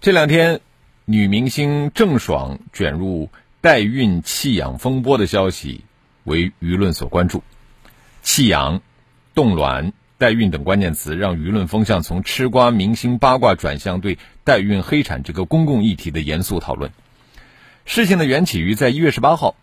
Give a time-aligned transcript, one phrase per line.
[0.00, 0.62] 这两天，
[1.04, 3.28] 女明星郑爽卷入
[3.60, 5.84] 代孕弃养风波的消息
[6.24, 7.42] 为舆论所关注。
[8.22, 8.80] 弃养、
[9.34, 16.90] 冻卵、代孕等关键词让舆论风向从吃瓜明星八卦转向对代孕黑产这个公共议题的严肃讨论。
[17.84, 19.54] 事情的缘起于在一月十八号，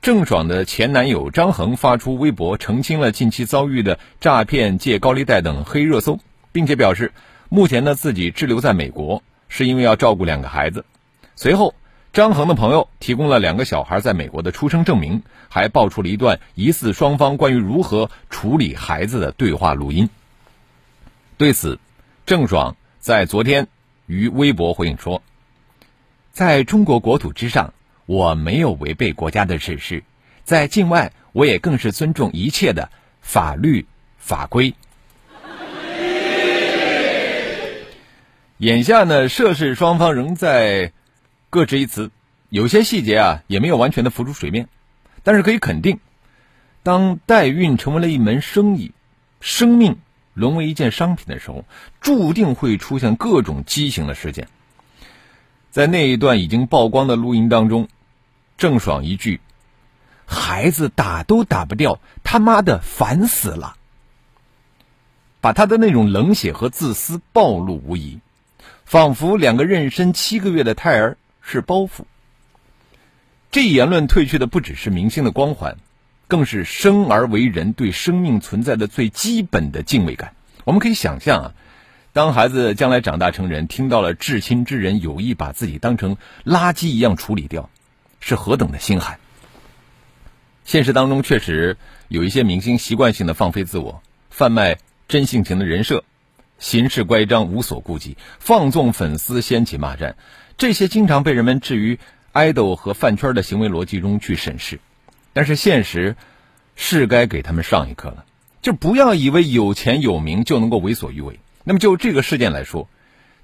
[0.00, 6.20] 郑爽的前男友张恒发出微博澄清了近期遭遇的诈骗、借高利贷等黑热搜，
[6.52, 7.10] 并且表示
[7.48, 9.24] 目前呢自己滞留在美国。
[9.54, 10.86] 是因为要照顾两个孩子。
[11.36, 11.74] 随后，
[12.14, 20.08] 张恒的朋友提供了两个小孩在美国的出生证明，还爆出了一段疑似双方关于如何处理孩子的对话录音。
[21.36, 21.78] 对此，
[22.24, 23.68] 郑爽在昨天
[24.06, 25.22] 于微博回应说
[26.32, 27.74] ：“在中国国土之上，
[28.06, 30.00] 我没有违背国家的指示；
[30.44, 33.84] 在境外，我也更是尊重一切的法律
[34.16, 34.74] 法规。”
[38.62, 40.92] 眼下呢，涉事双方仍在
[41.50, 42.12] 各执一词，
[42.48, 44.68] 有些细节啊也没有完全的浮出水面。
[45.24, 45.98] 但是可以肯定，
[46.84, 48.92] 当代孕成为了一门生意，
[49.40, 49.98] 生命
[50.32, 51.64] 沦为一件商品的时候，
[52.00, 54.46] 注定会出现各种畸形的事件。
[55.72, 57.88] 在那一段已经曝光的录音当中，
[58.56, 59.40] 郑爽一句
[60.24, 63.74] “孩子打都打不掉，他妈的烦死了”，
[65.42, 68.20] 把他的那种冷血和自私暴露无遗。
[68.92, 72.02] 仿佛两个妊娠七个月的胎儿是包袱。
[73.50, 75.78] 这一言论褪去的不只是明星的光环，
[76.28, 80.34] 更是生而为人对生命存在的最基本的敬畏感。
[80.64, 81.54] 我们可以想象啊，
[82.12, 87.70] 当孩子将来长大成人，听到了至亲之人有意把自己当成垃圾一样处理掉，
[88.20, 89.18] 是何等的心寒。
[90.66, 91.78] 现实当中确实
[92.08, 94.76] 有一些明星习惯性的放飞自我，贩卖
[95.08, 96.04] 真性情的人设。
[96.62, 100.14] 行事乖张，无所顾忌，放纵粉丝，掀起骂战，
[100.56, 101.98] 这些经常被人们置于
[102.30, 104.78] 爱豆和饭圈的行为逻辑中去审视。
[105.32, 106.14] 但是现实
[106.76, 108.24] 是该给他们上一课了，
[108.62, 111.40] 就不要以为有钱有名就能够为所欲为。
[111.64, 112.88] 那么就这个事件来说，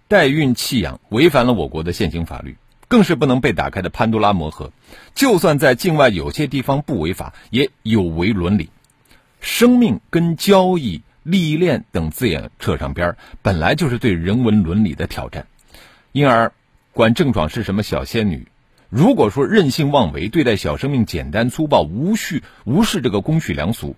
[0.07, 2.57] 代孕弃养违反了我国的现行法律，
[2.87, 4.71] 更是不能被打开的潘多拉魔盒。
[5.17, 8.71] 就算在境外有些地方不违法，也有违伦理。
[9.41, 11.03] 生命跟交易。
[11.29, 15.47] 历练等字眼扯上边儿，本来就是对人文伦理的挑战，
[16.13, 16.55] 因而
[16.93, 18.49] 管郑爽是什么小仙女，
[18.89, 23.95] 如果说任性妄为，对待小生命简单粗暴，无序无视这个公序良俗，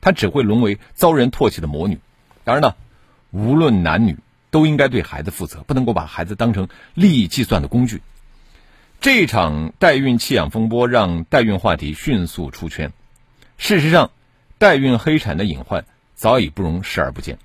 [0.00, 1.98] 她只会沦为遭人唾弃的魔女。
[2.44, 2.74] 当然呢，
[3.30, 4.16] 无论男女
[4.50, 8.00] 都应该对孩子负责，不能够把孩子当成利益计算的工具。
[9.02, 12.90] 这场代孕弃养风波让代孕话题迅速出圈。
[13.58, 14.12] 事实上，
[14.56, 15.84] 代孕黑产的隐患。
[16.20, 17.38] 早已不容视而不见。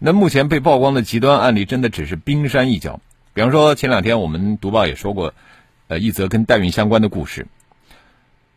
[0.00, 3.00] 那目前被曝光的极端案例，真的只是冰山一角。
[3.32, 5.34] 比方说，前两天我们读报也说过，
[5.86, 7.46] 呃，一则跟代孕相关的故事。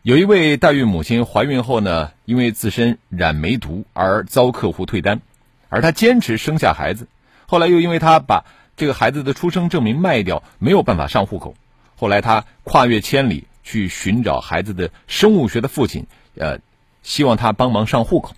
[0.01, 5.22] 有一位代孕母亲怀孕后呢，因为自身染梅毒而遭客户退单，
[5.69, 7.07] 而她坚持生下孩子。
[7.45, 8.45] 后来又因为她把
[8.75, 11.53] 这个孩子的出生证明卖掉，没有办法上户口。
[11.95, 16.57] 后来她跨越千里去寻找孩子的生物学的父亲，呃，
[17.03, 18.33] 希望他帮忙上户口。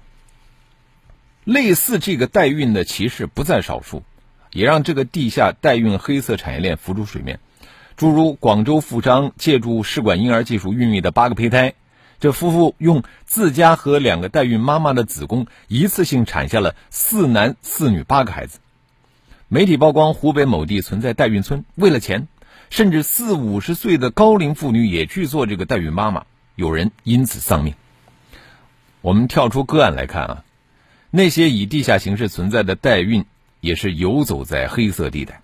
[1.43, 4.03] 类似这个代孕的歧视不在少数，
[4.51, 7.39] 也让这个地下代孕黑色产业链浮出水面。
[7.95, 11.73] 诸如广州富商借助试管婴儿技术孕育的八个胚胎，
[12.19, 18.59] 这夫妇用自家和两个代孕妈妈的子宫一次性产下了四男四女八个孩子。
[19.47, 22.27] 媒体曝光湖北某地存在代孕村，为了钱，
[22.69, 26.25] 甚至四五十岁的高龄妇女也去做这个代孕妈妈，
[26.55, 27.75] 有人因此丧命。
[29.01, 30.43] 我们跳出个案来看啊。
[31.15, 33.25] 那些以地下形式存在的代孕，
[33.61, 35.41] 也是游走在黑色地带。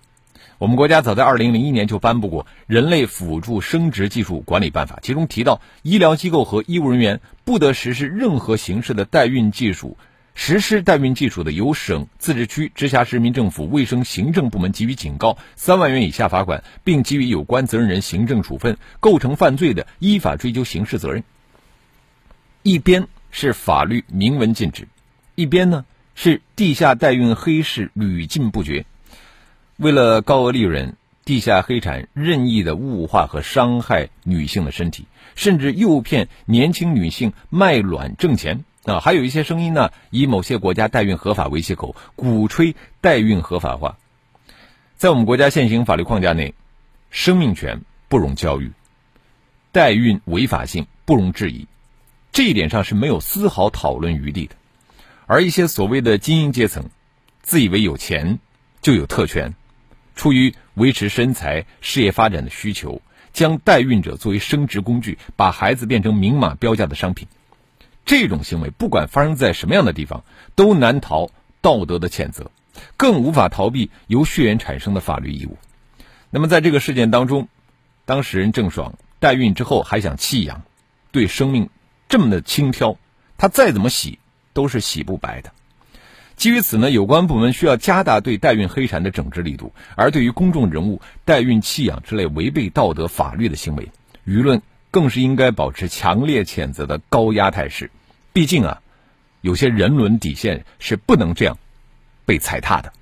[0.58, 9.96] 我们国家早在二零零一年就颁布过《人类辅助生殖技术管理办法》，其中提到，医疗机构和医务人员不得实施任何形式的代孕技术。
[10.34, 21.22] 实施代孕技术的，由省、自治区、直辖市人民政府卫生行政部门给予警告三万元以下罚款，并给予有关责任人行政处分；构成犯罪的，依法追究刑事责任。
[22.64, 24.88] 一边是法律明文禁止。
[25.40, 28.84] 一边呢是地下代孕黑市屡禁不绝，
[29.78, 35.06] 为了高额利润，地下黑产任意的物化和伤害女性的身体，
[35.36, 39.00] 甚至诱骗年轻女性卖卵挣钱啊！
[39.00, 43.96] 还有一些声音呢，以某些国家代孕合法为借口，鼓吹代孕合法化。
[44.98, 46.52] 在我们国家现行法律框架内，
[47.10, 48.72] 生命权不容教育，
[49.72, 51.66] 代孕违法性不容置疑，
[52.30, 54.56] 这一点上是没有丝毫讨论余地的。
[55.30, 56.90] 而一些所谓的精英阶层，
[57.40, 58.40] 自以为有钱
[58.82, 59.54] 就有特权。
[60.16, 63.00] 出于维持身材、事业发展的需求，
[63.32, 67.28] 将代孕者作为生殖工具，把孩子变成明码标价的商品，
[68.04, 70.24] 这种行为不管发生在什么样的地方，
[70.56, 71.30] 都难逃
[71.60, 72.50] 道德的谴责，
[72.96, 75.56] 更无法逃避由血缘产生的法律义务。
[76.30, 77.46] 那么，在这个事件当中，
[78.04, 80.64] 当事人郑爽代孕之后还想弃养，
[81.12, 81.70] 对生命
[82.08, 82.98] 这么的轻佻，
[83.38, 84.18] 她再怎么洗
[84.52, 85.52] 都是洗不白的。
[86.36, 93.90] 基于此呢，有关部门需要加大对代孕黑产的整治力度，而对于公众人物代孕弃养之类违背道德法律的行为，
[94.26, 97.90] 舆论更是应该保持强烈谴责的高压态势。
[98.32, 98.80] 毕竟啊，
[99.42, 101.58] 有些人伦底线是不能这样
[102.24, 102.92] 被踩踏的。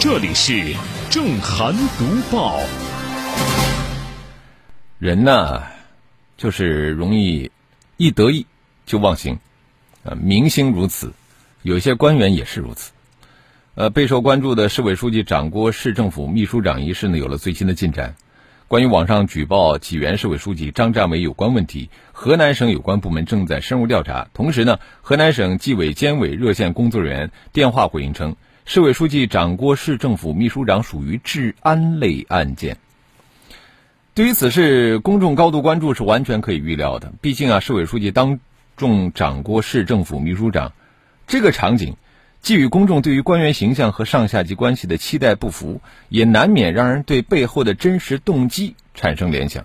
[0.00, 0.74] 这里是
[1.10, 2.58] 正涵读报。
[4.98, 5.62] 人呢，
[6.38, 7.50] 就是容易
[7.98, 8.46] 一得意
[8.86, 9.38] 就忘形，
[10.02, 11.12] 呃，明星如此，
[11.60, 12.92] 有些官员也是如此。
[13.74, 18.14] 呃，备受关注的市委书记掌锅市政府秘书长一事呢，有了最新的进展。
[18.68, 24.28] 关于网上举报济源市委书记张占伟有关问题，河南省有关部门正在深入调查。
[24.32, 28.34] 同时呢，河南省纪委监委热线工作人员电话回应称。
[28.66, 32.76] 市委书记掌锅市政府秘书长属于治安类案件。
[34.14, 37.12] 对于此事，公众高度关注是完全可以预料的。
[37.20, 38.38] 毕竟啊，市委书记当
[38.76, 40.72] 众掌锅市政府秘书长，
[41.26, 41.96] 这个场景，
[42.42, 49.64] 既与公众对于官员形象和上下级关系的期待不符，也难免让人对背后的真实动机产生联想。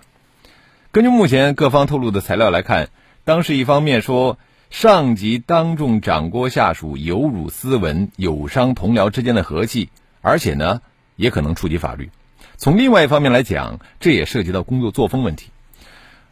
[0.90, 2.88] 根据目前各方透露的材料来看，
[3.24, 4.38] 当时一方面说。
[4.70, 9.90] 上级当众掌掴下属，有辱斯文，有伤同僚之间的和气，
[10.20, 10.80] 而且呢，
[11.16, 12.10] 也可能触及法律。
[12.56, 15.50] 从另外一方面来讲，这也涉及到工作作风问题。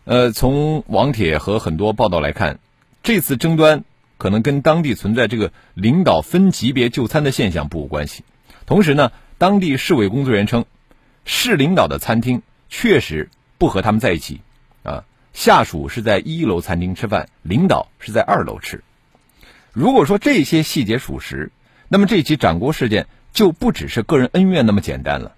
[0.04, 2.58] 呃，从网帖和很多报道来看，
[3.02, 3.84] 这次争端
[4.18, 8.24] 可能跟当地存在这个领导分级别就餐的现象不无关系。
[8.66, 10.64] 同时呢，当地市委工作人员称，
[11.24, 14.40] 市领导的餐厅确实不和他们在一起，
[15.34, 18.82] 下属是在一楼餐厅吃饭，领导是在二楼吃。
[19.72, 21.50] 如果说这些细节属实，
[21.88, 25.34] 那么这起掌锅事件就不只是个人恩怨那么简单了。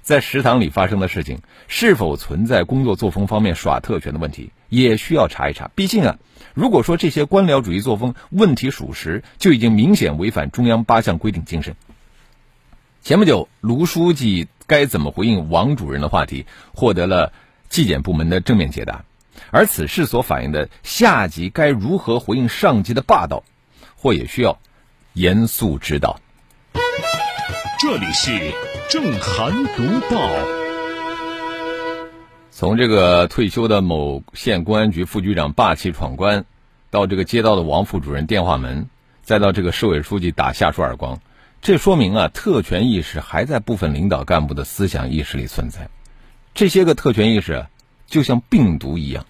[0.00, 5.70] 在食堂里发生的事情，是否存在工作作风方面耍特权的问题，也需要查一查。
[5.74, 6.18] 毕竟啊，
[6.54, 11.76] 如果说这些官僚主义作风问题属实，就已经明显违反中央八项规定精神。
[13.02, 17.32] 前不久，卢书记该怎么回应王主任的话题，获得了
[17.68, 19.04] 纪检部门的正面解答。
[19.50, 23.44] 而此事所反映的下级该如何回应上级的霸道，
[23.96, 24.58] 或也需要
[25.12, 26.18] 严肃指导。
[27.80, 28.52] 这里是
[28.90, 30.28] 正涵读报。
[32.50, 36.44] 从这个退休的某县公安局副局长霸气闯关，
[36.90, 38.88] 到这个街道的王副主任电话门，
[39.22, 41.20] 再到这个市委书记打下属耳光，
[41.60, 45.88] 这说明啊，特权意识还在部分领导干部的思想意识里存在。
[46.54, 47.66] 这些个特权意识。
[48.06, 49.24] 就像病毒一样，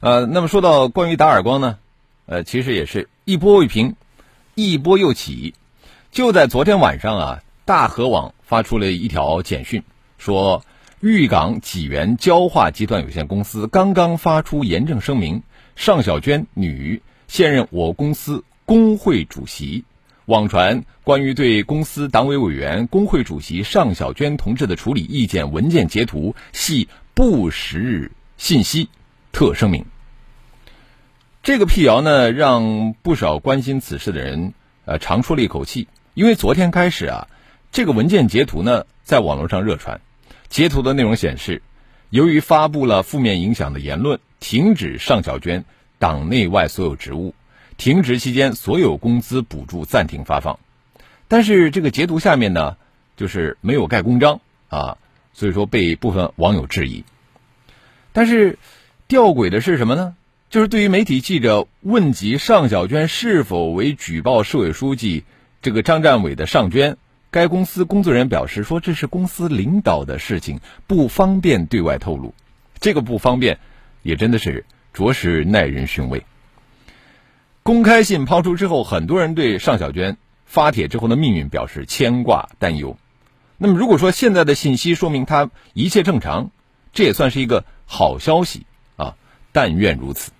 [0.00, 1.78] 呃，那么说到关于打耳光呢，
[2.26, 3.96] 呃，其实也是一波未平，
[4.54, 5.54] 一波又起。
[6.12, 9.82] 就在昨天晚上啊，大河网发出了一条简讯，
[10.16, 10.64] 说
[11.00, 15.42] 豫港济源焦化集团有限公司刚刚发出严正声明，
[15.74, 19.84] 尚小娟女，现任我公司工会主席，
[20.26, 26.88] 网传关于对公司党委委员、工会主席尚小娟同志的处理意见文件截图系。
[27.14, 28.90] 不实信息，
[29.38, 29.84] 特声明。
[31.44, 34.52] 这个辟谣呢，让不少关心此事的人
[34.84, 37.28] 呃长出了一口气，因为昨天开始啊，
[37.70, 40.00] 这个文件截图呢在网络上热传。
[40.48, 41.62] 截图的内容显示，
[42.10, 45.64] 由于发布了负面影响的言论，停止尚小娟
[46.00, 47.32] 党内外所有职务，
[47.76, 50.58] 停职期间所有工资补助暂停发放。
[51.28, 52.76] 但是这个截图下面呢，
[53.16, 54.98] 就是没有盖公章啊。
[55.32, 57.04] 所以说被部分网友质疑，
[58.12, 58.58] 但是
[59.08, 60.16] 吊诡的是什么呢？
[60.50, 65.24] 就是对于媒体记者问及尚小娟是否为举报市委书记
[65.62, 66.98] 这个张占伟的上娟，
[67.30, 72.34] 该公司工作人员表示说这是公司领导的事情，不方便对外透露。
[72.80, 73.58] 这个不方便，
[74.02, 76.26] 也真的是着实耐人寻味。
[77.62, 82.98] 公开信抛出之后，很多人对尚小娟发帖之后的命运表示牵挂担忧。
[83.56, 86.50] 那么，如果说现在的信息说明她一切正常，
[86.92, 88.66] 这也算是一个好消息！
[89.52, 90.32] 但愿如此。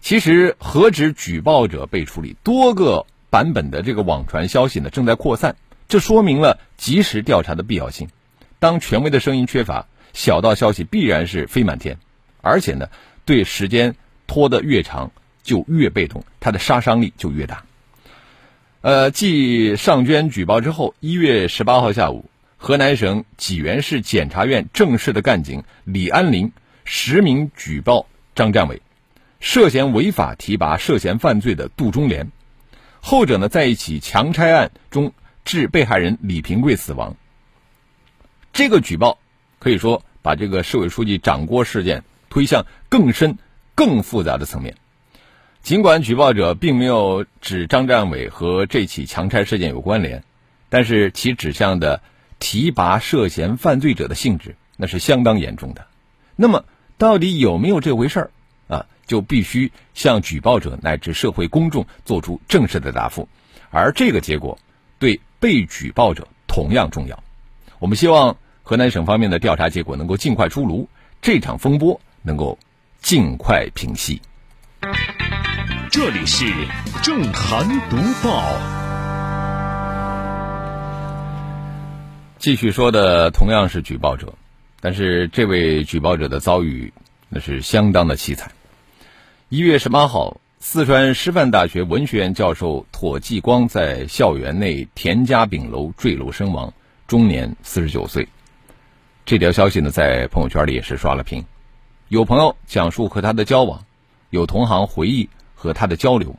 [0.00, 5.56] 其实，何止举报者被处理，多个版本的这个网传消息呢正在扩散，
[5.88, 8.08] 这说明了及时调查的必要性。
[8.58, 11.98] 当权威的声音缺乏，小道消息必然是飞满天，
[12.42, 12.88] 而且呢，
[13.24, 13.96] 对时间
[14.26, 15.10] 拖得越长。
[15.46, 17.62] 就越被动，它的杀伤力就越大。
[18.80, 26.50] 呃，继尚娟举报之后，一月十八号下午，河南省济源市检察院正式的干警李安林
[26.86, 28.80] 实名举报张占伟，
[29.40, 32.30] 涉嫌违法提拔涉嫌犯罪的杜忠莲，
[33.00, 35.12] 后者呢在一起强拆案中
[35.44, 37.16] 致被害人李平贵死亡。
[38.52, 39.18] 这个举报
[39.58, 43.36] 可以说把这个市委书记掌掴事件推向更深、
[43.74, 44.76] 更复杂的层面。
[45.62, 50.22] 尽管举报者并没有指张占伟和这起强拆事件有关联，
[50.68, 52.00] 但是其指向的
[52.38, 55.86] 提拔涉嫌犯罪者的性质那是相当严重的。
[56.36, 56.64] 那么，
[56.98, 58.30] 到底有没有这回事儿
[58.68, 58.86] 啊？
[59.06, 63.28] 就必须向举报者乃至社会公众做出正式的答复。
[63.70, 64.58] 而这个结果
[64.98, 67.22] 对被举报者同样重要。
[67.78, 70.88] 我们希望河南省方面的调查结果能够尽快出炉，
[71.20, 72.58] 这场风波能够
[73.00, 74.20] 尽快平息。
[75.90, 76.46] 这里是
[77.02, 78.42] 正涵读报。
[82.38, 84.34] 继续说的同样是举报者，
[84.86, 86.92] 但是这位举报者的遭遇
[87.28, 88.52] 那是相当的凄惨。
[89.48, 96.72] 一月十八号，四川师范大学文学院教授妥继光在校园内田家炳楼坠楼身亡，
[97.08, 98.28] 终年四十九岁。
[99.24, 101.44] 这条消息呢，在朋友圈里也是刷了屏。
[102.06, 103.84] 有朋友讲述和他的交往，
[104.30, 105.28] 有同行回忆。
[105.56, 106.36] 和他的交流，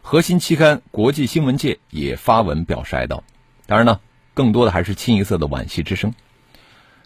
[0.00, 3.20] 核心期刊《国际新闻界》也发文表示哀悼。
[3.66, 4.00] 当然呢，
[4.32, 6.14] 更多的还是清一色的惋惜之声。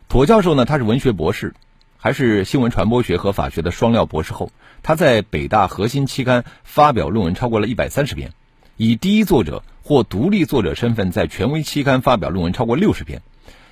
[0.09, 1.55] 妥教授呢，他是文学博士，
[1.97, 4.51] 还是新闻传播学和法学的双料博士后。
[4.83, 8.33] 他在北大核心期刊发表论文超过了一百三十篇，
[8.77, 13.21] 以第一作者或独立作者身份在权威期刊发表论文超过六十篇，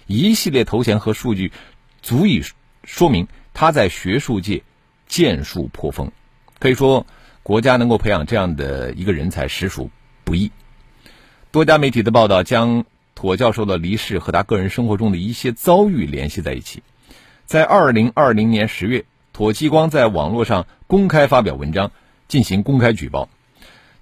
[0.07, 1.53] 一系列头衔和数据，
[2.03, 2.43] 足以
[2.83, 4.63] 说明他在学术界
[5.07, 6.11] 建树颇丰。
[6.59, 7.07] 可以说。
[7.45, 9.91] 国家能够培养这样的一个人才，实属
[10.25, 10.51] 不易。
[11.51, 16.83] 多家媒体的报道将妥教授的离世和他个人生活中的一些遭遇联系在一起。
[17.47, 21.93] 在二零二零年十月，妥继光在网络上公开发表文章，
[22.29, 23.29] 进行公开举报。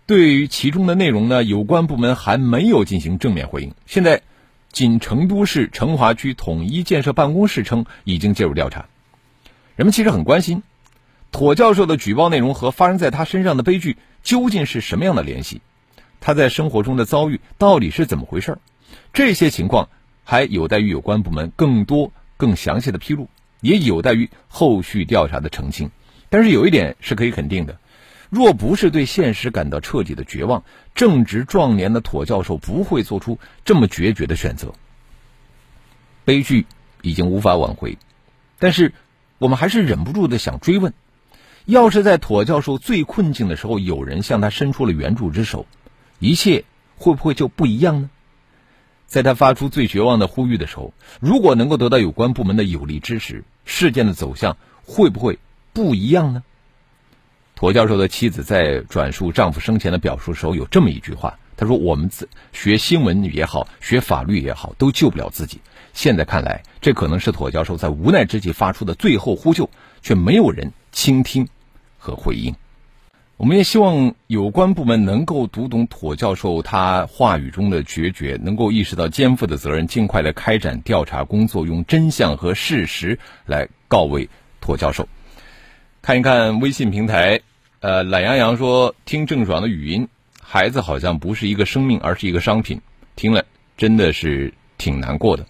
[0.06, 3.74] 对于其中的内容呢，有关部门还没有进行正面回应。
[3.86, 4.22] 现在，
[4.70, 8.86] 仅成都市成华区统一建设办公室称已经介入调查。
[9.76, 10.62] 人们其实很关心。
[11.30, 15.62] 妥教授的举报内容和发生在他身上的悲剧究竟是什么样的联系？
[16.20, 18.58] 他在生活中的遭遇到底是怎么回事？
[19.12, 19.88] 这些情况
[20.24, 23.28] 还有待于有关部门更多、更详细的披露，
[23.60, 25.90] 也有待于后续调查的澄清。
[26.28, 27.78] 但是有一点是可以肯定的：
[28.30, 34.72] 若不是对现实感到彻底的绝望，正值壮年的妥教授不会做出这么决绝的选择。
[36.24, 36.66] 悲剧
[37.02, 37.98] 已经无法挽回，
[38.58, 38.94] 但是
[39.38, 40.94] 我们还是忍不住的想追问。
[41.64, 45.66] 要是在妥教授最困境的时候，有人向他伸出了援助之手，
[46.18, 46.64] 一切
[46.96, 48.10] 会不会就不一样呢？
[49.12, 55.38] 在他发出最绝望的呼吁的时候，如果能够得到有关部门的有力支持，事件的走向会不会
[55.74, 56.42] 不一样呢？
[57.54, 62.08] 妥教授的妻子在转述丈夫生前的表述时候，有这么一句话：“她说，我们
[62.54, 65.60] 学新闻也好，学法律也好，都救不了自己。
[65.92, 69.68] 现在看来，这可能是妥教授在无奈之际发出的最后呼救，
[70.00, 71.46] 却没有人。”倾听
[71.98, 72.54] 和回应，
[73.42, 84.28] 我们也希望有关部门能够读懂妥教授他话语中的决绝，能够意识到肩负的责任，尽快的开展调查工作，用真相和事实来告慰
[84.60, 85.08] 妥教授。
[86.02, 87.40] 看一看微信平台，
[87.80, 90.06] 呃，懒洋洋说听郑爽的语音，
[90.40, 92.80] 孩子好像不是一个生命，而是一个商品，
[93.16, 93.44] 听了
[93.76, 95.44] 真的是挺难过的。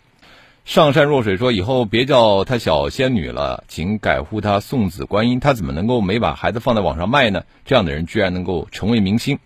[0.65, 5.41] 上善若水说：“以后别叫她小仙女了，请改呼她送子观音。
[5.41, 7.43] 她怎么能够没把孩子放在网上卖呢？
[7.65, 9.39] 这样的人居然能够成为明星。”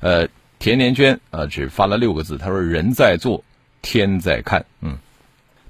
[0.00, 0.28] 呃，
[0.58, 3.42] 田连娟啊，只发了六个字，他说：“人在做，
[3.80, 4.98] 天在看。”嗯，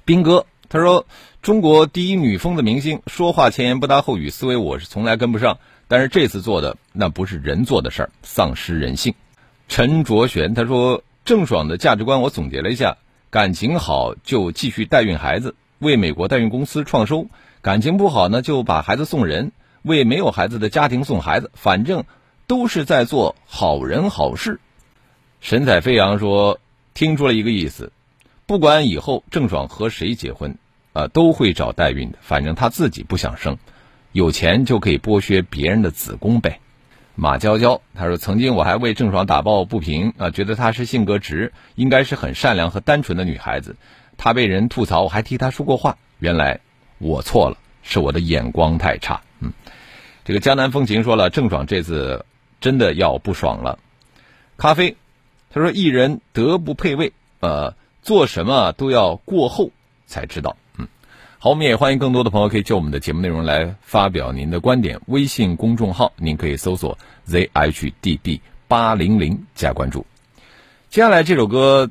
[0.04, 1.06] 兵哥他说
[1.42, 5.58] ：“中国第一女疯子明星，说话前言不搭后语，思维我是从来跟不上。
[5.86, 9.14] 但是这次做的那不是人做的事儿，丧失人性。”
[9.68, 12.96] 陈卓璇他说：“郑爽的价值观，我总结了一下。”
[13.30, 17.26] 感情好就继续代孕孩子，为美国代孕公司创收；
[17.60, 19.52] 感情不好呢，就把孩子送人，
[19.82, 22.04] 为没有孩子的家庭送孩子，反正
[22.46, 24.60] 都是在做好人好事。
[25.40, 26.60] 神采飞扬说，
[26.94, 27.92] 听出了一个意思，
[28.46, 30.56] 不管以后郑爽和谁结婚，
[30.92, 33.58] 啊，都会找代孕的，反正她自己不想生，
[34.12, 36.60] 有钱就可以剥削别人的子宫呗。
[37.16, 43.76] 马娇娇她说，曾经我还为郑爽打抱不平啊，觉得她是性格直，应该是很善良和单纯的女孩子。
[44.18, 45.96] 她被人吐槽，我还替她说过话。
[46.18, 46.60] 原来
[46.98, 49.22] 我错了，是我的眼光太差。
[49.40, 49.52] 嗯，
[50.24, 52.24] 这个江南风情说了，郑爽这次
[52.60, 53.78] 真的要不爽了。
[54.58, 54.96] 咖啡，
[55.50, 59.70] 他说艺人德不配位，呃，做什么都要过后
[60.06, 60.56] 才知道。
[61.38, 65.00] 好，我们也欢迎更多的朋友可以就我们的节目内容来发表您的观点。
[65.06, 70.04] 微信公众号您可以搜索 zhdb 八零零加关注。
[70.90, 71.90] 接下来这首歌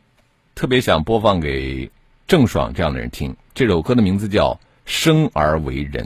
[0.56, 1.92] 特别想播放给。
[2.28, 6.06] 郑爽这样的人听这首歌的名字叫《生而为人》。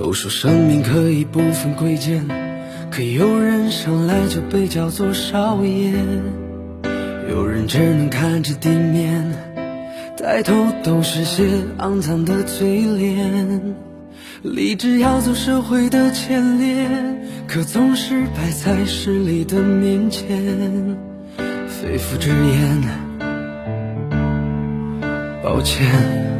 [0.00, 2.26] 都说生命可以不分贵贱，
[2.90, 5.92] 可有人生来就被叫做少爷。
[7.28, 9.30] 有人只能看着地面，
[10.16, 11.44] 抬头都是些
[11.76, 13.74] 肮脏的嘴脸。
[14.40, 16.88] 立志要走社会的前列，
[17.46, 20.96] 可总是摆在势力的面前。
[21.68, 22.82] 肺腑之言，
[25.42, 26.39] 抱歉。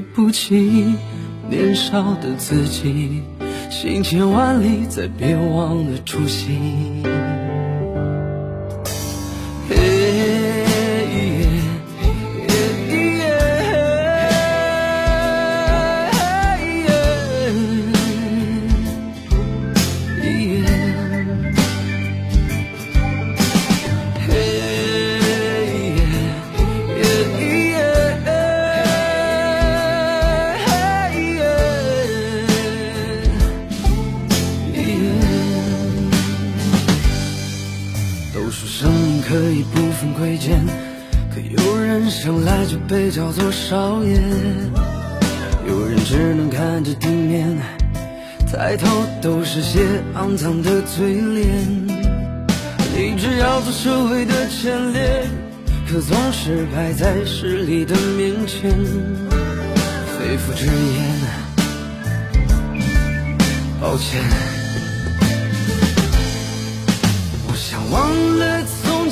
[0.00, 0.94] 不起，
[1.48, 3.22] 年少的自己。
[3.70, 7.02] 行千万里，再别忘了初心。
[40.20, 40.60] 贵贱，
[41.34, 44.20] 可有人生来就被叫做少爷，
[45.66, 47.56] 有人只能看着地面，
[48.52, 48.86] 抬头
[49.22, 49.80] 都是些
[50.14, 51.88] 肮脏的嘴脸。
[52.94, 55.26] 立志要做社会的前列，
[55.90, 58.70] 可总是摆在势力的面前。
[60.18, 60.74] 肺腑之言，
[63.80, 64.20] 抱歉。
[67.48, 68.29] 我想忘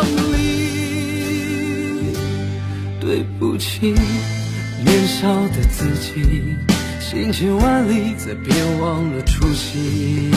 [3.11, 3.93] 对不起，
[4.85, 6.55] 年少的自己。
[7.01, 10.31] 行千万里，再别忘了初心。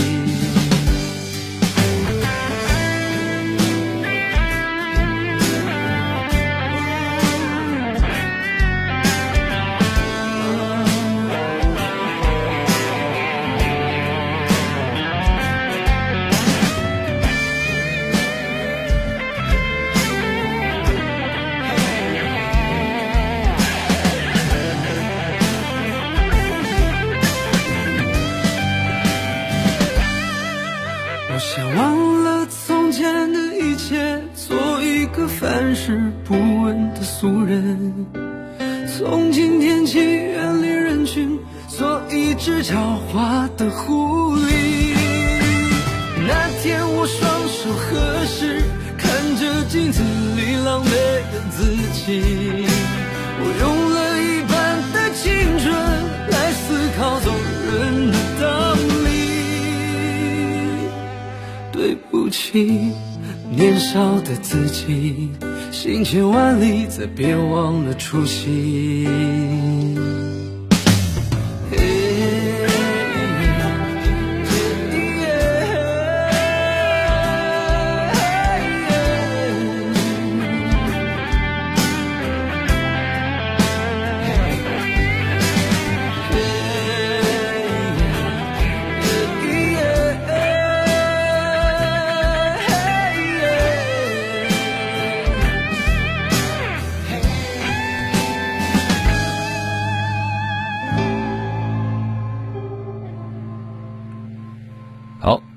[67.06, 68.83] 别忘了初心。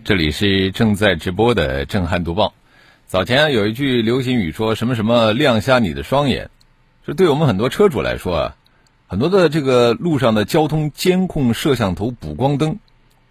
[0.08, 2.54] 这里是正在直播的震撼读报。
[3.08, 6.50] 早前有一句流行语说什么什么亮瞎你的双眼，
[7.06, 8.56] 这对我们很多车主来说啊，
[9.08, 12.80] 很多的这个路上的交通监控摄像头补光灯，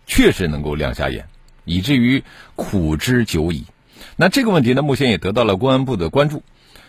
[0.06, 1.24] 确实能够亮瞎眼，
[1.64, 2.22] 以至于
[2.56, 3.64] 苦之久矣。
[4.16, 6.42] 那这个问题呢，目前也得到了公安部的关注。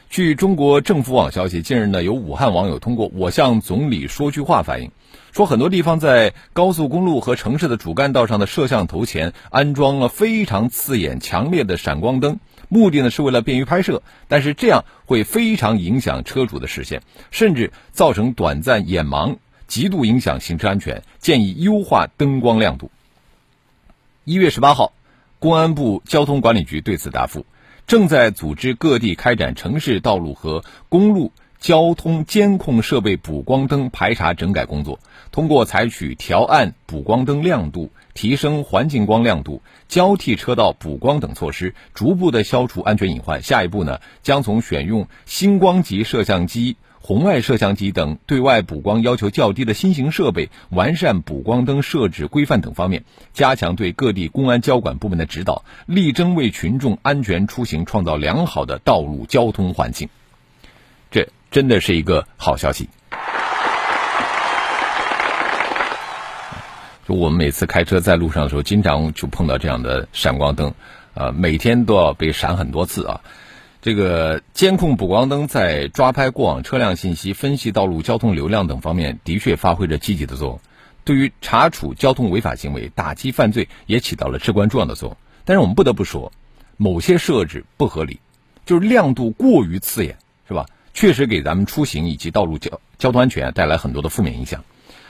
[0.10, 4.92] 据中国政府网消息，近日呢，有武汉网友通过“我向总理说句话”反映。
[5.38, 19.36] 说很多地方在高速公路和城市的主干道上的摄像头前安装了非常刺眼、强烈的闪光灯，目的呢是为了便于拍摄，但是这样会非常影响车主的视线，甚至造成短暂眼盲，
[19.68, 21.04] 极度影响行车安全。
[21.20, 22.90] 建议优化灯光亮度。
[24.24, 24.92] 一月十八号，
[25.38, 27.46] 公安部交通管理局对此答复，
[27.86, 31.32] 正在组织各地开展城市道路和公路。
[31.68, 35.02] 交通监控设备补光灯排查整改工作，
[35.34, 43.44] 通过采取调暗补光灯亮度、提升环境光亮度、交替车道补光等措施，逐步的消除安全隐患。
[43.44, 53.04] 下一步呢，将从选用星光级摄像机、红外摄像机等对外补光要求较低的新型设备，完善补光灯设置规范等方面，
[53.34, 60.08] 加强对各地公安交管部门的指导，力争为群众安全出行创造良好的道路交通环境。
[61.52, 62.90] 真的是一个好消息。
[67.08, 70.74] 就我们每次开车在路上的时候，经常就碰到这样的闪光灯，
[71.14, 73.22] 啊，每天都要被闪很多次啊。
[73.82, 80.60] 这个监控补光灯在抓拍过往车辆信息、分析道路交通流量等方面，的确发挥着积极的作用。
[81.06, 85.18] 对于查处交通违法行为、打击犯罪，也起到了至关重要的作用。
[85.46, 86.34] 但是我们不得不说，
[86.76, 88.20] 某些设置不合理，
[88.66, 90.66] 就是亮度过于刺眼，是吧？
[90.98, 94.64] 确实给咱们出行以及道路交交通安全带来很多的负面影响。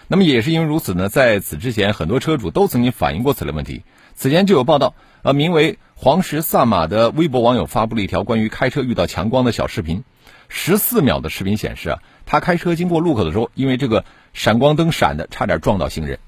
[0.10, 3.84] 那么也是因为如此呢，在此之前，很多车主都曾经反映过此类问题。
[4.14, 10.04] 此前就有报道，呃，名为“黄石萨马”的微博网友发布了一条关于开车遇到强光的小视频。
[10.50, 16.20] 十四秒的视频显示啊，他开车经过路口的时候，因为这个闪光灯闪的，差点撞到行人。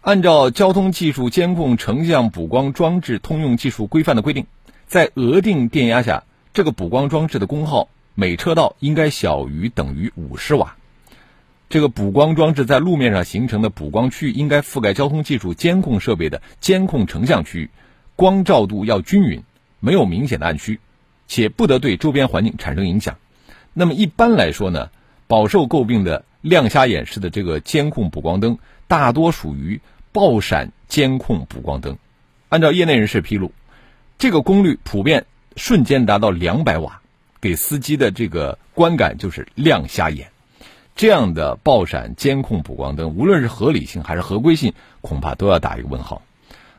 [0.00, 4.46] 按照交通技术监控成像补光装置通用技术规范的规定，
[4.88, 7.88] 在额定电压下，这个补光装置的功耗。
[8.18, 10.76] 每车道应该小于等于五十瓦。
[11.68, 17.70] 这个补光装置在路面上形成的补光区域应该覆盖交通技术监控设备的监控成像区域，
[18.16, 19.42] 光照度要均匀，
[19.80, 20.80] 没有明显的暗区，
[21.26, 23.18] 且不得对周边环境产生影响。
[23.74, 24.88] 那么一般来说呢，
[25.26, 31.98] 饱受诟病的亮瞎眼式的这个监控补光灯，大多属于爆闪监控补光灯。
[32.48, 33.52] 按照业内人士披露，
[34.16, 35.26] 这个功率普遍
[35.56, 37.02] 瞬间达到两百瓦。
[37.40, 40.28] 给司机的这个观感就是亮瞎眼，
[40.94, 46.22] 这样的爆闪监控补光灯，无论是合理性还是合规性，恐怕都要打一个问号。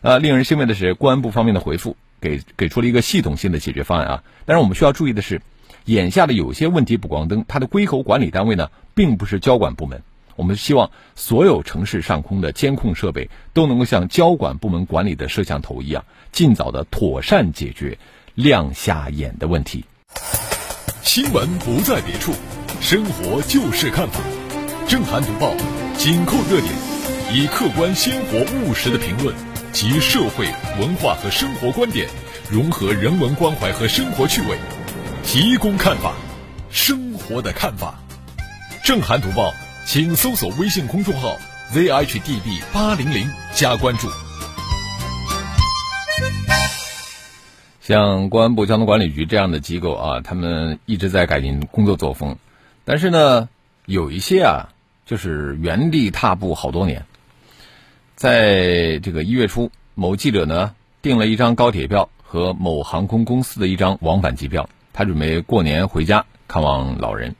[0.01, 4.23] 呃，令人欣慰的是，公安部方面的回复给给出了一个系统性的解决方案啊。
[4.45, 5.41] 但是我们需要注意的是，
[5.85, 10.01] 眼下的有些问题补光灯，它的归口管理单位呢，并不是交管部门。
[10.35, 17.97] 我们希望所有城市上空的监控设备都能够像交管部门管理的摄像头一样，尽早的妥善解决
[18.35, 19.83] 亮瞎眼的问题。
[21.03, 22.33] 新闻不在别处，
[22.81, 24.19] 生活就是看法。
[24.87, 25.53] 正涵读报，
[25.97, 26.73] 紧扣热点，
[27.33, 29.35] 以客观、鲜活、务实的评论
[29.73, 30.47] 及社会
[30.79, 32.07] 文化和生活观点，
[32.49, 34.57] 融合人文关怀和生活趣味，
[35.23, 36.13] 提供看法，
[36.69, 37.95] 生活的看法。
[38.83, 39.53] 正涵读报，
[39.85, 41.37] 请搜索微信公众号
[41.73, 44.07] zhdb 八零零加关注。
[47.87, 52.35] 像公安部交通管理局这样的机构啊，他们一直在改进工作作风，
[52.83, 53.47] 但是呢，
[53.85, 57.05] 有一些啊，就是原地踏步好多年。
[58.17, 67.37] 在这个一月初，某记者呢订了一张高铁票和某航空公司的一张往返机票，他准备过年回家看望老人。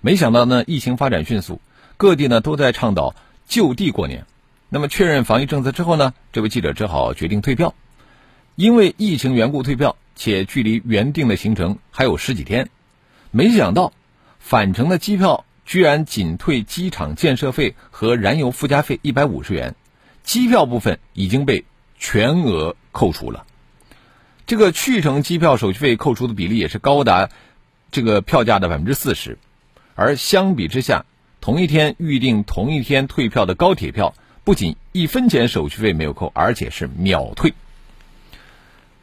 [0.00, 1.60] 没想到呢，疫情发展迅速，
[1.96, 3.16] 各地呢都在倡导
[3.48, 4.26] 就地过年。
[4.68, 7.74] 那么确认防疫政策之后呢，这位记者只好决定退票。
[8.58, 12.70] 因为疫情缘故退票，且距离原定的行程还有十几天，
[13.30, 13.92] 没想到
[14.40, 19.76] 返程的机票居然仅退机场建设费和燃油附加费一百五十元，
[20.24, 21.66] 机票部分已经被
[22.00, 23.46] 全额扣除了。
[24.44, 27.30] 这个去程机票手续费扣除的比例也是高达
[27.92, 29.38] 这个票价的百分之四十，
[29.94, 31.06] 而相比之下，
[31.40, 37.54] 同一天预订同一天退票的高铁票，不仅一分钱手续费没有扣，而且是秒退。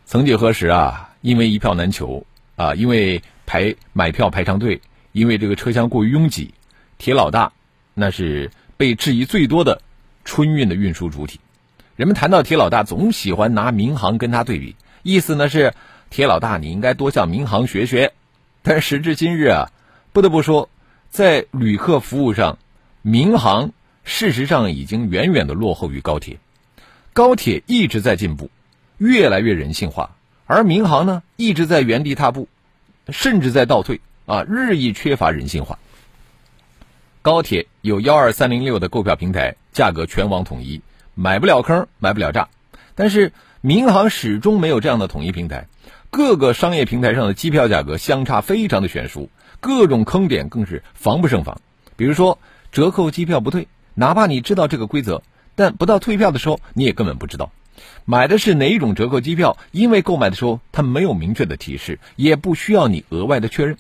[0.08, 2.24] 曾几何时啊，因为一票难求
[2.56, 4.80] 啊，因为排买票排长队，
[5.14, 6.54] 因为这个车厢过于拥挤，
[7.00, 7.52] 铁老大
[7.96, 9.82] 那是被质疑最多的
[10.24, 11.40] 春运的运输主体。
[11.96, 15.74] 人们谈到铁老大，总喜欢拿民航跟他对比，意思呢是
[16.12, 18.14] 铁老大你应该多向民航学学。
[18.62, 19.72] 但时至今日啊，
[20.14, 20.70] 不得不说，
[21.10, 22.60] 在旅客服务上，
[23.02, 23.72] 民航
[24.04, 26.38] 事实上已经远远的落后于高铁。
[27.12, 28.52] 高铁一直在进步。
[28.98, 32.48] 越来越人性化，而民航呢一直在原地踏步，
[33.10, 35.80] 甚至在倒退啊，日益缺乏人性化。
[37.22, 40.82] 高铁有幺二三零六的购票平台，价格全网统一，
[41.14, 42.50] 买不了坑，买不了炸。
[42.94, 45.68] 但是民航始终没有这样的统一平台，
[46.12, 49.30] 各个商业平台上的机票价格相差非常的悬殊，
[49.60, 51.60] 各种坑点更是防不胜防。
[51.98, 52.40] 比如说
[52.72, 55.24] 折扣机票不退，哪怕你知道这个规则，
[55.56, 57.52] 但不到退票的时候，你也根本不知道。
[58.06, 59.58] 买的是哪一种折扣机票？
[59.72, 63.78] 因为购买的时候它没有明确的提示，也不需要你额外的确认。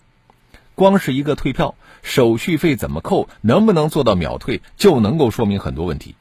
[0.73, 6.15] 光是一个退票，手续费怎么扣，能不能做到秒退，就能够说明很多问题。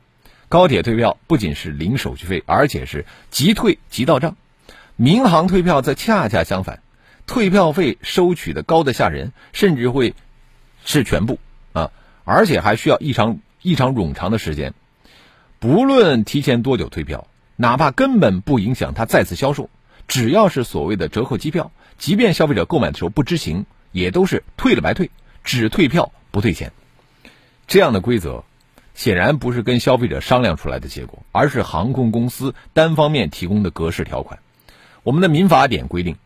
[0.48, 4.36] 高铁退票不仅是零手续费，而且是即退即到账。
[4.96, 6.82] 民航退票则恰恰相反，
[7.26, 10.14] 退票费收取的高的吓人，甚至会
[10.84, 11.40] 是全部
[11.72, 11.90] 啊，
[12.24, 14.74] 而且还需要一场一场冗长的时间。
[15.58, 17.26] 不论提前多久退票。
[17.56, 19.70] 哪怕根本不影响他再次销售，
[20.08, 25.10] 只要是所谓的折扣机票，即便消费者购买的时候不知情，也都是退了白退，
[25.44, 26.72] 只退票不退钱。
[27.66, 28.44] 这样的规则
[28.94, 34.40] 显然不是跟消费者商量出来的结果，而是航空公司单方面提供的格式条款。
[35.02, 36.16] 我们的民法典规定，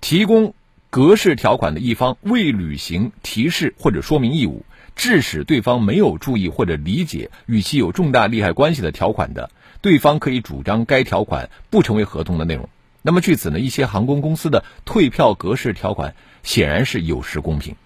[0.00, 0.54] 提供
[0.90, 4.64] 格式条款的一方未履行提示或者说明义务，
[4.96, 9.50] 致使对方没有注意或者理解与其有重大利害关系的条款的。
[9.80, 12.68] 对方可以主张该条款不成为合同的内容。
[13.02, 17.76] 那么，据此呢，一些航空公司的退票格式条款显然是有失公平，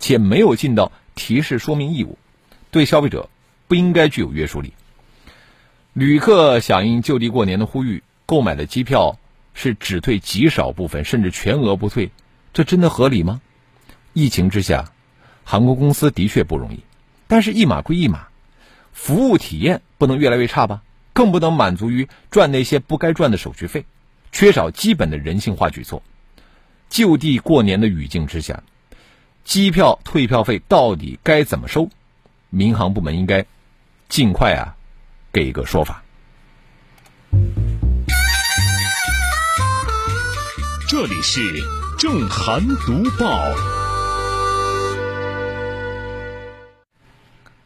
[0.00, 2.18] 且没有尽到提示说明义务，
[2.70, 3.28] 对消费者
[3.68, 4.72] 不应该具有约束力。
[5.92, 9.18] 旅客响应就地过年的呼吁，购买的机票
[9.52, 12.10] 是只退极少部分，甚至全额不退，
[12.52, 13.40] 这真的合理吗？
[14.12, 14.92] 疫情之下，
[15.44, 16.80] 航空公司的确不容易，
[17.28, 18.28] 但是一码归一码，
[18.92, 20.82] 服务体验不能越来越差吧？
[21.14, 23.86] 更不能满足于赚那些不该赚的手续费，
[24.32, 26.02] 缺少基本的人性化举措。
[26.90, 28.62] 就地过年的语境之下，
[29.44, 31.88] 机票退票费到底该怎么收？
[32.50, 33.46] 民航部门应该
[34.08, 34.74] 尽快啊，
[35.32, 36.02] 给一个说法。
[40.88, 41.40] 这里是
[41.96, 43.40] 正涵读报，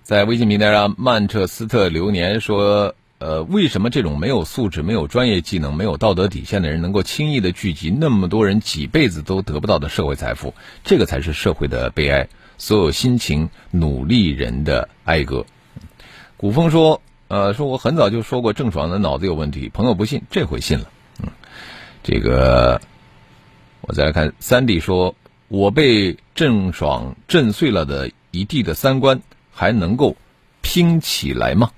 [0.03, 2.95] 在微信平台上，曼彻斯特流年说。
[3.19, 10.55] 呃，为什么这种没有素质、没有专业技能、没有道德底线的人，能够轻易的聚集那么多人几辈子都得不到的社会财富？
[10.85, 12.29] 这个才是社会的悲哀，
[12.59, 15.47] 所有辛勤努力人的哀歌。
[16.37, 20.89] 古风说，呃，说我很早就说过郑爽的脑子有问题，朋友不信，这回信了。
[21.21, 21.31] 嗯，
[22.05, 22.81] 这个
[23.81, 25.17] 我再来看三弟说，
[25.49, 30.15] 我被郑爽震碎了的一地的三观，还能够
[30.63, 31.73] 拼起来吗？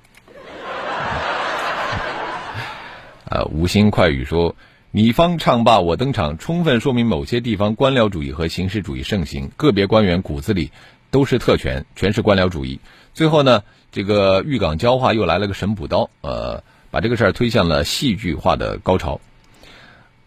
[3.30, 4.56] 呃，无心快语说
[4.90, 10.72] ：“你方唱罢我登场，充分说明某些地方官僚主义和形式主义盛行，个别官员骨子里
[11.12, 12.80] 都是特权，全是官僚主义。”
[13.14, 13.62] 最后呢，
[13.92, 19.20] 这个豫港交化又来了个神补刀，呃，把这个事儿推向了戏剧化的高潮。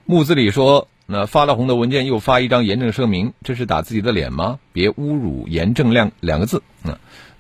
[0.06, 4.60] 木子里说：“那发了红的文件又发一张严正声明，这是打自己的脸吗？
[4.72, 6.96] 别侮辱严正亮两个字。”嗯，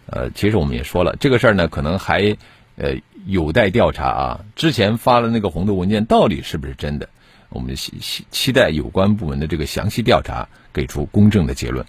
[0.07, 2.35] 呃，其实我们也说了，这个事儿呢，可能还。
[2.75, 4.45] 呃，有待调查啊！
[4.55, 7.07] 之前发了那个红头文件，到底是不是真的？
[7.49, 11.85] 我们期期期待有关部门的这个详细调查，给出公正的结论。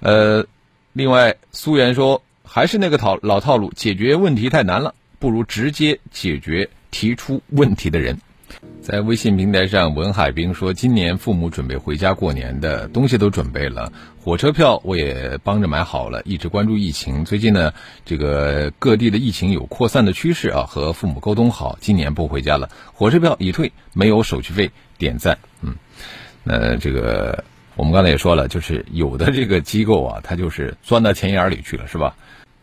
[0.00, 0.46] 呃，
[0.92, 8.18] 另外，苏源说，还是那个套老套路，解决问题太难了，不如直接解决提出问题的人。
[8.80, 13.90] 在微信平台上，文海兵说：“今年父母准备回家过年的东西都准备了，
[14.22, 16.20] 火车票我也帮着买好了。
[16.26, 17.72] 一直关注疫情，最近呢，
[18.04, 22.68] 这个各地的疫情有扩散的趋势啊，和父母沟通好，今年不回家了。
[22.92, 24.70] 火车票已退，没有手续费。
[24.98, 25.74] 点赞，嗯，
[26.42, 27.42] 那这个
[27.76, 32.14] 我们刚才也说了，就是有的这个机构啊，它就是钻到钱眼里去了，是吧？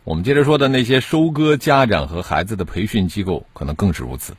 [0.04, 4.34] 我们接着说的那些收割家长和孩子的培训机构，可能更是如此。”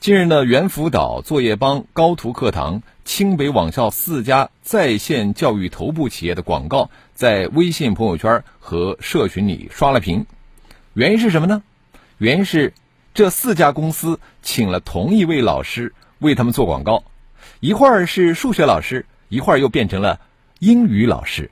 [0.00, 10.24] 近日呢，猿辅导、作业帮、高途课堂、清北网校四家在线教育头部企业的广告在微信朋友圈和社群里刷了屏。
[10.94, 11.64] 原因是什么呢？
[12.16, 12.74] 原因是
[13.12, 17.02] 这四家公司请了同一位老师为他们做广告，
[17.58, 20.20] 一会儿是数学老师，一会儿又变成了
[20.60, 21.50] 英语老师。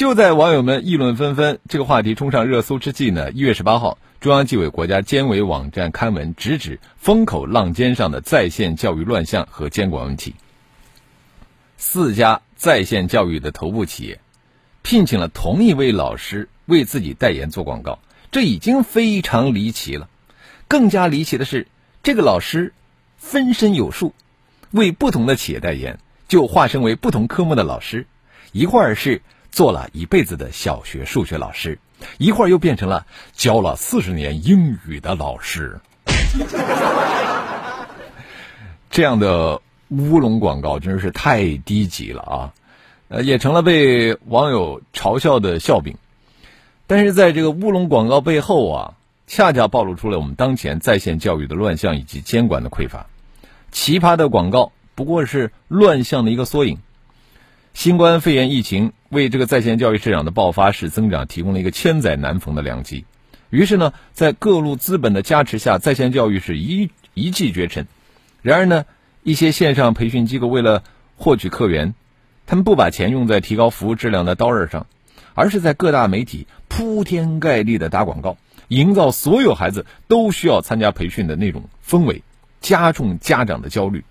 [0.00, 3.98] 就在网友们议论纷纷、这个话题冲上热搜之际呢，一月十八号。
[4.18, 10.34] 中央纪委国家监委网站刊文直指风口浪尖上的在线教育乱象和监管问题。
[11.76, 14.20] 四家在线教育的头部企业
[14.80, 17.98] 聘请了同一位老师为自己代言做广告，
[18.30, 20.08] 这已经非常离奇了。
[20.66, 21.68] 更加离奇的是，
[22.02, 22.72] 这个老师
[23.18, 24.14] 分身有术，
[24.70, 28.06] 为不同的企业代言，就化身为不同科目的老师。
[28.52, 31.78] 一会儿是做了一辈子的小学数学老师。
[32.16, 35.80] 一会儿又变成了教了四十年英语的老师，
[38.90, 42.54] 这样的乌龙广告真是太低级了啊！
[43.08, 45.98] 呃，也成了被网友嘲笑的笑柄。
[46.86, 48.94] 但是在这个乌龙广告背后啊，
[49.26, 53.08] 恰恰暴露出了我们当前在线教育的乱象以及监管的匮乏。
[53.72, 56.78] 奇葩的广告不过是乱象的一个缩影。
[57.80, 63.06] 新冠肺炎疫情为这个在线教育市场的爆发式增长提供了一个千载难逢的良机。
[63.48, 67.86] 于是呢，在各路资本的加持下，在线教育是一一骑绝尘。
[68.42, 68.84] 然而呢，
[69.22, 70.84] 一些线上培训机构为了
[71.16, 71.94] 获取客源，
[72.44, 74.86] 他们不把钱用在提高服务质量的刀刃上，
[75.32, 78.36] 而是在各大媒体铺天盖地的打广告，
[78.68, 82.24] 营造所有孩子都需要参加培训的那种氛围，
[82.60, 84.04] 加重家长的焦虑。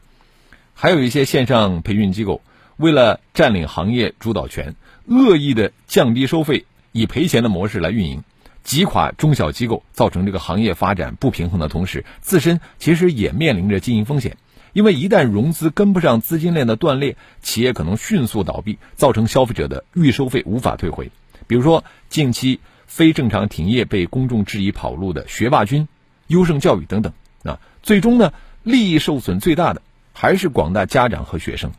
[0.73, 2.41] 还有一些线上培训机构。
[2.79, 4.73] 为了占领行业主导权，
[5.05, 8.23] 恶意的降低收费，以赔钱的模式来运营，
[8.63, 14.37] 挤垮中小机构，造成这个行业发展不平衡的同时，自身其实也面临着经营风险。
[14.71, 21.11] 因为一旦融资跟不上资金链的断裂，企业可能迅速倒闭，造成消费者的预收费无法退回。
[21.47, 25.85] 比如说，近期非正常停业被公众质疑跑路的学霸君、
[26.27, 27.11] 优胜教育等等，
[27.43, 28.31] 啊，最终呢，
[28.63, 29.81] 利益受损最大的
[30.13, 31.73] 还是广大家长和学生。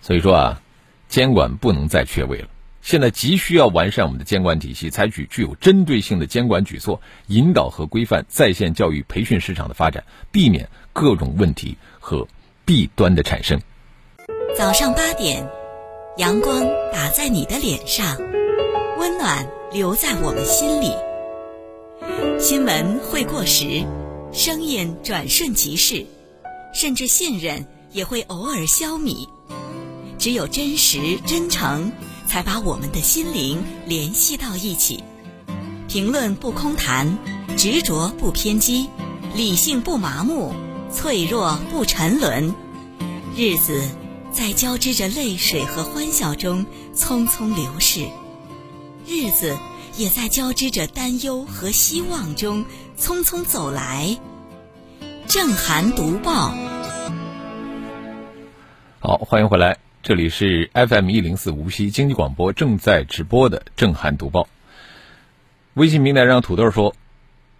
[0.00, 0.62] 所以说啊，
[1.08, 2.48] 监管不能再缺位了。
[2.82, 12.26] 现在急需要完善我们的监管体系，采取具有针对性的监管举措，引导和规范在线教育培训市场的发展，避免各种问题和
[12.64, 13.60] 弊端的产生。
[14.56, 15.46] 早上八点，
[16.16, 18.16] 阳光打在你的脸上，
[18.98, 20.90] 温暖留在我们心里。
[22.38, 23.84] 新闻会过时，
[24.32, 26.06] 声音转瞬即逝，
[26.72, 29.28] 甚至信任也会偶尔消弭。
[30.20, 31.92] 只有真实真诚，
[32.26, 35.02] 才把我们的心灵联系到一起。
[35.88, 37.16] 评论不空谈，
[37.56, 38.90] 执着不偏激，
[39.34, 40.52] 理性不麻木，
[40.92, 42.54] 脆弱不沉沦。
[43.34, 43.88] 日子
[44.30, 48.06] 在交织着泪水和欢笑中匆匆流逝，
[49.06, 49.56] 日子
[49.96, 52.66] 也在交织着担忧和希望中
[52.98, 54.18] 匆匆走来。
[55.26, 56.54] 正涵读报，
[59.00, 59.78] 好，欢迎回来。
[60.02, 64.48] 这里是 FM 一零四无锡经济广播正在直播的震撼读报。
[65.74, 66.94] 微信平台上土豆说：“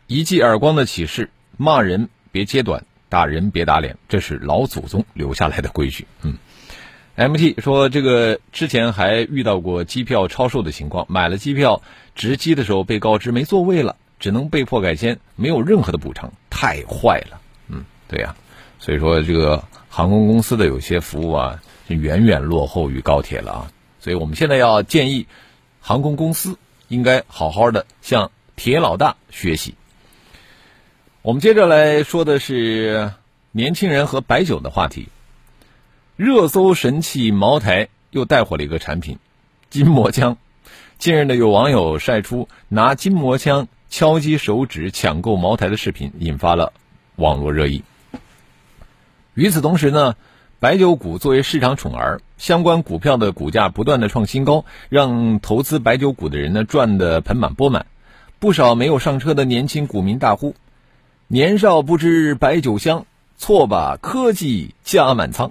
[0.09, 1.29] 一记耳光的启示，
[1.59, 6.39] 骂人别揭短，打人别打脸，这是老祖宗留下来的规矩。”嗯
[7.15, 11.83] ，MT 说这个之前还遇到过机票超售的情况，买了机票
[12.15, 17.39] 值机的时候被告知没座位了，只能被迫改签，没有任何的补偿，太坏了。
[17.69, 18.35] 嗯，对呀，
[18.79, 21.61] 所以说这个航空公司的有些服务啊。
[21.99, 23.73] 远远落后于高铁了啊！
[24.01, 25.27] 所以我们现在要建议
[25.81, 29.75] 航空公司应该好好的向铁老大学习。
[31.23, 33.13] 我们接着来说的是
[33.53, 35.09] 年轻人和白酒的话题。
[36.17, 39.19] 热搜神器茅台又带火了一个产品——
[39.71, 40.37] 筋膜枪。
[40.99, 46.75] 近日呢，有网友晒出拿筋膜枪敲击手指抢购茅台的视频引发了
[47.17, 47.83] 网络热议。
[49.33, 50.15] 与此同时呢，
[50.61, 57.87] 白酒股作为市场宠儿，相关股票的股价不断的创新高，让投资白酒股的人呢赚得盆满钵满。
[58.39, 60.55] 不少没有上车的年轻股民大呼
[61.29, 63.07] ：“年少不知白酒香，
[63.39, 65.51] 错把科技加满仓。”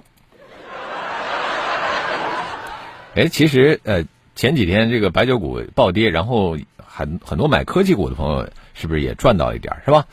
[3.16, 4.04] 哎，其实呃，
[4.36, 10.06] 前几天这个白酒股暴跌，然后很很多买科技股的朋友是不是也赚到一点是吧？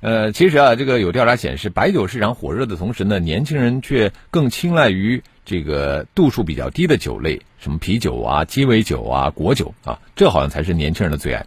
[0.00, 11.46] 呃，其实啊，这个有调查显示，白酒市场火热的同时呢，年轻人却更青睐于这个度数比较低的酒类，什么啤酒啊、鸡尾酒啊、果酒啊，这好像才是年轻人的最爱。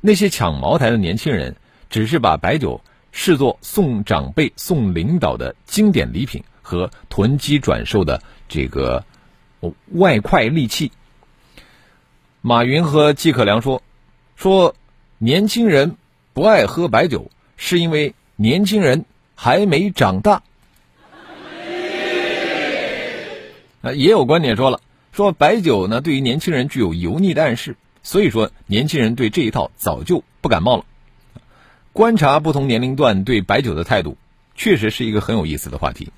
[0.00, 1.56] 那些抢茅台的年轻人，
[1.88, 2.80] 只是把白酒
[3.12, 9.04] 视作送长辈、送领导的经典礼品和囤积转售的这个。
[9.92, 10.92] 外快利器。
[12.42, 13.80] 马云和季克良说
[14.36, 14.74] ：“说
[15.16, 15.96] 年轻人
[16.34, 17.30] 不爱喝白酒，
[17.66, 20.42] 是因为年轻人还没长大。”
[23.80, 30.84] 啊，也有观点说了，说白酒呢对于年轻人具有油腻的暗示，所以说年轻人对这一套早就不感冒了。
[31.94, 34.18] 观察不同年龄段对白酒的态度，
[34.54, 36.04] 确实是一个很有意思的话题。《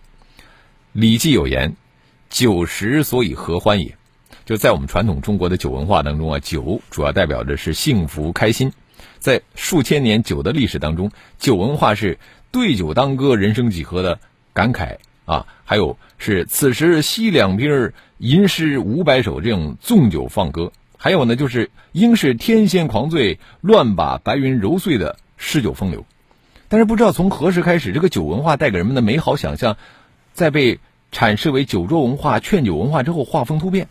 [0.93, 1.77] 礼记》有言。
[2.29, 3.97] 酒食所以合欢也，
[4.45, 8.73] 就在我们传统中国的酒文化当中啊，酒主要代表的是幸福开心。
[9.27, 12.21] 在数千年酒的历史当中，酒文化是
[12.53, 14.21] 对酒当歌、人生几何的
[14.53, 26.07] 感慨啊，还有是此时西两瓶吟诗五百首这种纵酒放歌，还有呢就是应是天仙狂醉，乱把白云揉碎的诗酒风流。
[26.69, 29.77] 但是不知道从何时开始，这个酒文化带给人们的美好想象，
[30.35, 30.79] 在被。
[31.13, 33.89] 阐释为酒桌文化、劝酒文化之后，画风突变。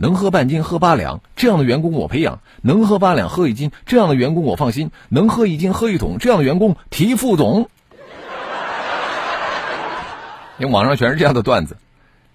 [0.00, 7.68] 能喝半斤喝八两，这样的员工我培养；能喝八两喝一斤，这样的员工我放心；能喝一斤喝一桶，这样的员工提副总。
[10.58, 11.76] 因为网上全是这样的段子，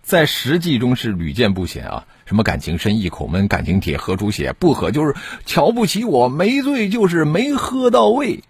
[0.01, 2.05] 在实际中是屡见不鲜啊！
[2.25, 8.43] 什么感情深一口闷，感情铁喝出血，不喝就是瞧不起我，没醉就是没喝到位。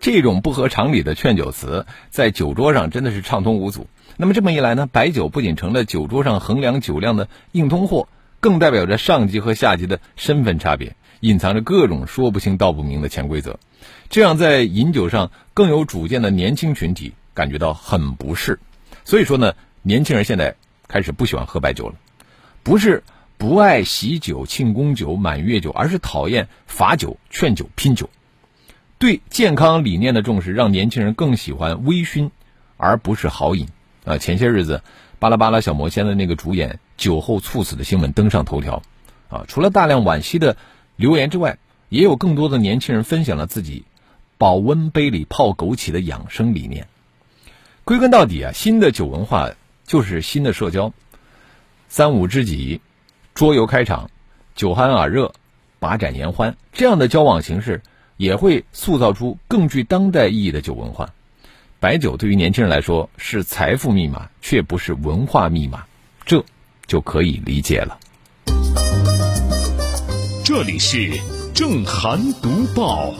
[0.00, 3.86] 这种不合常理的劝酒词，在酒桌上真的是畅通无阻。
[4.16, 8.08] 那么这么一来呢，白酒不仅成了酒桌上衡量酒量的硬通货，
[8.40, 13.58] 更代表着上级和下级的身份差别，隐藏着各种说不清道不明的潜规则。
[14.08, 18.58] 这样在饮酒上更有主见的年轻群体感觉到很不适。
[19.04, 20.54] 所以说呢，年轻人现在
[20.86, 21.94] 开始不喜欢喝白酒了，
[22.62, 23.02] 不是
[23.38, 28.08] 不爱喜酒、庆功酒、满月酒，而是讨厌罚酒、劝酒、拼酒。
[28.98, 32.30] 对健康理念的重视，让年轻人更喜欢微醺，
[32.76, 33.66] 而不是豪饮。
[34.04, 34.82] 啊，前些日子，
[35.18, 38.82] 巴拉巴拉小魔仙的那个主演酒后猝死的新闻登上头条。
[39.28, 40.56] 啊，除了大量惋惜的
[40.96, 43.84] 留言之外，也有更多的年轻人分享了自己
[44.38, 46.86] 保温杯里泡枸杞的养生理念。
[47.84, 49.50] 归根到底啊，新的酒文化
[49.86, 50.92] 就是新的社交。
[51.88, 52.80] 三五知己，
[53.34, 54.10] 桌游开场，
[54.54, 55.32] 酒酣耳热，
[55.78, 57.82] 把盏言欢，这样的交往形式。
[58.18, 61.12] 也会塑造出更具当代意义的酒文化。
[61.82, 65.84] 白酒对于年轻人来说是财富密码，却不是文化密码，
[66.24, 66.44] 这
[66.86, 67.98] 就可以理解了。
[70.44, 71.10] 这里是
[71.52, 73.12] 正涵读报。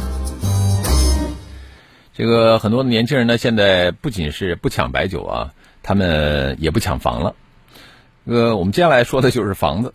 [2.15, 5.53] 这个很多的年轻人呢，现在不仅是不抢白酒啊，
[5.83, 7.35] 他们也不抢房了。
[8.27, 9.93] 呃，我们接下来说的就是房子。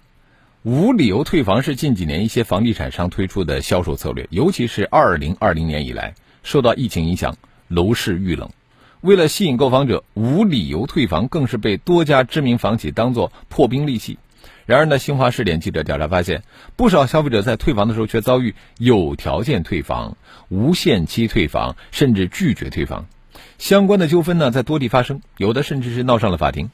[0.63, 7.38] 无理由退房是近几年一些房地产商推出的销售策略，尤其是二零二零年以来，受到疫情影响，
[7.70, 8.49] 楼市遇冷，
[9.02, 14.18] 为了吸引购房者，无理由退房更是被多家知名房企当作破冰利器。
[14.66, 16.43] 然而呢，新华视点记者调查发现，
[16.76, 20.18] 不少消费者在退房的时候却遭遇有条件退房、
[20.50, 23.06] 无限期退房，甚至拒绝退房，
[23.58, 26.70] 相关的纠纷呢在多地发生，有的甚至是闹上了法庭。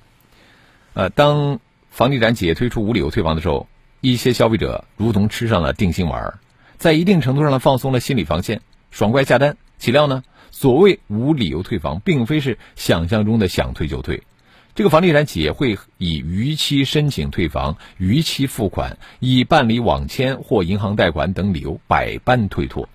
[0.93, 1.59] 呃，当
[1.91, 3.67] 房地产企业推出无理由退房的时候，
[4.01, 6.39] 一些消费者如同吃上了定心丸，
[6.77, 9.55] 在一定程度上呢放松了心理防线，爽快下单。
[9.77, 10.23] 岂料呢，
[10.53, 14.23] 所谓无理由退房，并非是想象中的想退就退。
[14.75, 22.87] 这个房地产企业会以逾期申请退房、逾期付款、以办理网签或银行贷款等理由百般推脱，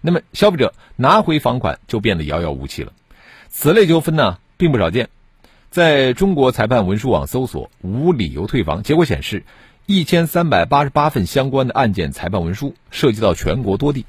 [0.00, 2.92] 那么消费者拿回房款就变得遥遥无期了。
[3.48, 5.08] 此类纠纷呢，并不少见。
[5.70, 9.42] 在中国裁判文书网搜索“无理由退房”，结果显示。
[9.90, 14.04] 一千三百八十八份相关的案件裁判文书涉及到全国多地，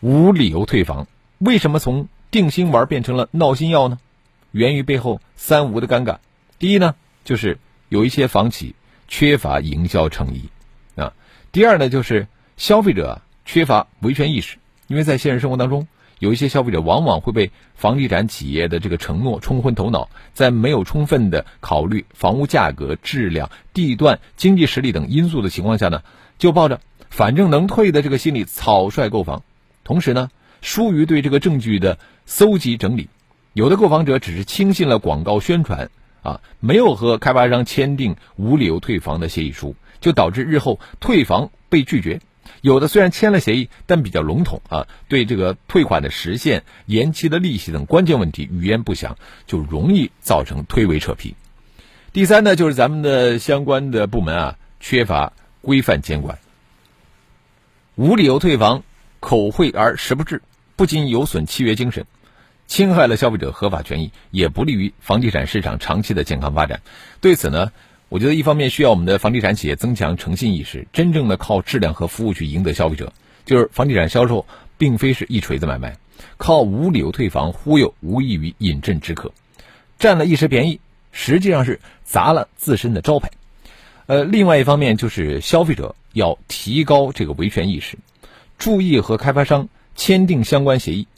[0.00, 1.06] 无理由退房，
[1.38, 3.98] 为什么从定心丸变成了闹心药呢？
[4.50, 6.18] 源于背后三无的尴尬。
[6.58, 7.58] 第一呢，就是
[7.88, 8.74] 有一些房企
[9.06, 10.48] 缺乏营销诚意
[10.96, 11.12] 啊；
[11.52, 12.26] 第二呢，就是
[12.56, 14.56] 消费者缺乏维权意识，
[14.88, 15.86] 因为在现实生活当中，
[16.18, 26.02] 有一些消费者往往会被房地产企业的这个承诺冲昏头脑，在没有充分的考虑房屋价格、质量、地段、经济实力等因素的情况下呢，
[26.38, 29.44] 就抱着反正能退的这个心理草率购房，
[29.84, 30.30] 同时呢，
[30.60, 33.08] 疏于对这个证据的搜集整理，
[33.52, 35.90] 有的购房者只是轻信了广告宣传
[36.22, 42.20] 啊，没有和开发商签订无理由退房的协议书，就导致日后退房被拒绝。
[42.62, 51.34] 有的虽然签了协议，但比较笼统啊，对这个退款的时限、延期的利息等关键问题语焉不详，就容易造成推诿扯皮。
[52.12, 56.38] 第三呢，就是咱们的相关的部门啊，缺乏规范监管，
[57.96, 58.82] 无理由退房、
[59.20, 60.42] 口惠而实不至，
[60.76, 62.06] 不仅有损契约精神，
[62.66, 66.80] 侵害了消费者合法权益，也不利于房地产市场长期的健康发展。
[67.20, 67.72] 对此呢？
[68.10, 73.12] 我觉得一方面需要我们的房地产企业增强诚信意识，真正的靠质量和服务去赢得消费者。
[73.44, 74.46] 就是房地产销售
[74.78, 75.98] 并非是一锤子买卖，
[76.38, 79.32] 靠无理由退房忽悠无异于饮鸩止渴，
[79.98, 80.80] 占了一时便宜，
[81.12, 83.30] 实际上是砸了自身的招牌。
[84.06, 87.98] 呃，另外一方面就是消费者要提高这个维权意识，
[88.58, 91.08] 注意和开发商签订相关协议，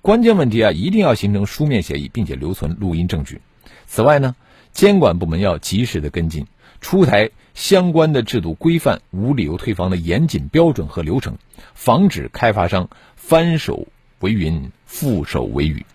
[0.00, 3.40] 关键问题啊一定要形成书面协议，并且留存录音证据。
[3.86, 4.34] 此外呢。
[4.72, 6.48] 监管部门要及时的跟进，
[6.80, 11.38] 出台相关的制度规范无理由退房的严谨标准和流程，
[11.74, 13.86] 防止开发商翻手
[14.18, 15.86] 为云，覆手为雨。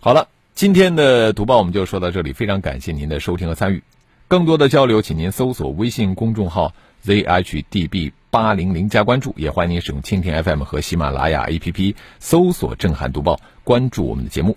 [0.00, 3.82] 好了，今天的读报我们就说到这里，非常感谢您的收听和参与。
[4.28, 6.72] 更多的交流，请您搜索微信公众号
[7.04, 14.56] zhdb 八零零加关注，也欢迎您使用蜻蜓 FM 和喜马拉雅 APP 搜索“震撼读报”，关注我们的节目。